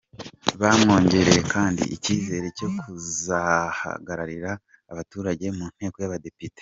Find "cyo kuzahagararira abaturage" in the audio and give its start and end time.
2.57-5.45